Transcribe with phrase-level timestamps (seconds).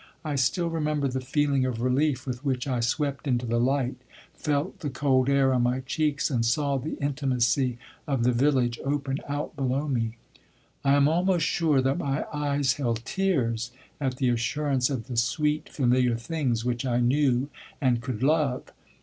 [0.25, 3.97] I still remember the feeling of relief with which I swept into the light,
[4.33, 7.77] felt the cold air on my cheeks, and saw the intimacy
[8.07, 10.17] of the village open out below me.
[10.83, 13.69] I am almost sure that my eyes held tears
[13.99, 18.71] at the assurance of the sweet, familiar things which I knew and could love.